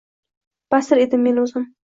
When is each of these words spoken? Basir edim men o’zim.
Basir 0.75 1.03
edim 1.05 1.29
men 1.29 1.39
o’zim. 1.45 1.71